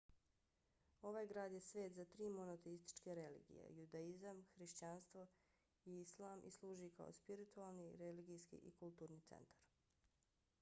[1.07, 5.27] ovaj grad je svet za tri monoteističke religije– judaizam kršćanstvo
[5.85, 9.71] i islam i služi kao spiritualni religijski i kulturni centar